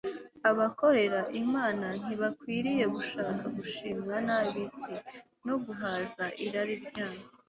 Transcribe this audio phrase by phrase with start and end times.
[0.49, 4.95] abakorera imana ntibakwiriye gushaka gushimwa n'ab'isi
[5.47, 7.21] no guhaza irari ryabo